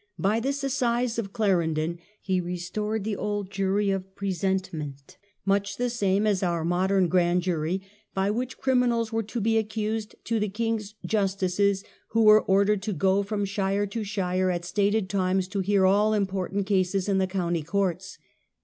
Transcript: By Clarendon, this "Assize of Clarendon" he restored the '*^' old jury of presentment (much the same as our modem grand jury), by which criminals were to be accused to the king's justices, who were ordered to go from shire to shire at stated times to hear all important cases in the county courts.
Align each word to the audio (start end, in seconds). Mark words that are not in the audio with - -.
By 0.17 0.37
Clarendon, 0.39 0.47
this 0.47 0.63
"Assize 0.63 1.19
of 1.19 1.31
Clarendon" 1.31 1.99
he 2.23 2.41
restored 2.41 3.03
the 3.03 3.15
'*^' 3.15 3.19
old 3.19 3.51
jury 3.51 3.91
of 3.91 4.15
presentment 4.15 5.17
(much 5.45 5.77
the 5.77 5.91
same 5.91 6.25
as 6.25 6.41
our 6.41 6.65
modem 6.65 7.07
grand 7.07 7.43
jury), 7.43 7.83
by 8.15 8.31
which 8.31 8.57
criminals 8.57 9.13
were 9.13 9.21
to 9.21 9.39
be 9.39 9.59
accused 9.59 10.15
to 10.23 10.39
the 10.39 10.49
king's 10.49 10.95
justices, 11.05 11.83
who 12.07 12.23
were 12.23 12.41
ordered 12.41 12.81
to 12.81 12.93
go 12.93 13.21
from 13.21 13.45
shire 13.45 13.85
to 13.85 14.03
shire 14.03 14.49
at 14.49 14.65
stated 14.65 15.07
times 15.07 15.47
to 15.49 15.59
hear 15.59 15.85
all 15.85 16.15
important 16.15 16.65
cases 16.65 17.07
in 17.07 17.19
the 17.19 17.27
county 17.27 17.61
courts. 17.61 18.17